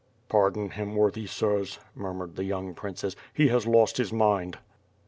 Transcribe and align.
''"Pardon 0.29 0.71
him, 0.71 0.95
worthy 0.95 1.27
sirs," 1.27 1.77
murmured 1.93 2.35
the 2.35 2.43
young 2.43 2.73
princes, 2.73 3.15
*1ie 3.37 3.49
has 3.51 3.67
lost 3.67 3.97
his 3.97 4.11
mind." 4.11 4.57